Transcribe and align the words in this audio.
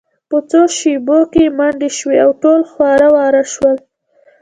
په 0.29 0.37
څو 0.49 0.61
شیبو 0.77 1.19
کې 1.33 1.45
منډې 1.57 1.89
شوې 1.97 2.17
او 2.25 2.31
ټول 2.41 2.59
خواره 2.71 3.07
واره 3.15 3.43
شول 3.53 3.77